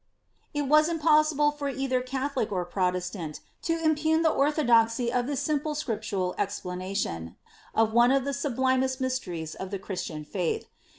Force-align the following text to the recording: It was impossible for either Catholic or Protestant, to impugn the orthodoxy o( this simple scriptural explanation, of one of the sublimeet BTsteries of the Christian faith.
It 0.51 0.63
was 0.63 0.89
impossible 0.89 1.51
for 1.51 1.69
either 1.69 2.01
Catholic 2.01 2.51
or 2.51 2.65
Protestant, 2.65 3.39
to 3.61 3.77
impugn 3.77 4.23
the 4.23 4.31
orthodoxy 4.31 5.13
o( 5.13 5.21
this 5.21 5.41
simple 5.41 5.75
scriptural 5.75 6.33
explanation, 6.39 7.35
of 7.75 7.93
one 7.93 8.09
of 8.09 8.25
the 8.25 8.33
sublimeet 8.33 8.97
BTsteries 8.97 9.53
of 9.55 9.69
the 9.69 9.77
Christian 9.77 10.25
faith. 10.25 10.65